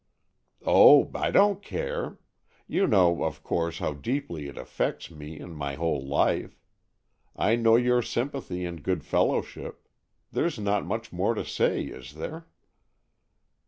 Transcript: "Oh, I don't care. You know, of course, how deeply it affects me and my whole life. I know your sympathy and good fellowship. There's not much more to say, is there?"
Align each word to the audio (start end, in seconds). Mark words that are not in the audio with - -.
"Oh, 0.65 1.11
I 1.13 1.29
don't 1.29 1.61
care. 1.61 2.17
You 2.65 2.87
know, 2.87 3.23
of 3.23 3.43
course, 3.43 3.77
how 3.77 3.93
deeply 3.93 4.47
it 4.47 4.57
affects 4.57 5.11
me 5.11 5.37
and 5.39 5.55
my 5.55 5.75
whole 5.75 6.03
life. 6.03 6.59
I 7.35 7.55
know 7.55 7.75
your 7.75 8.01
sympathy 8.01 8.65
and 8.65 8.81
good 8.81 9.03
fellowship. 9.05 9.87
There's 10.31 10.57
not 10.57 10.87
much 10.87 11.13
more 11.13 11.35
to 11.35 11.45
say, 11.45 11.83
is 11.83 12.15
there?" 12.15 12.47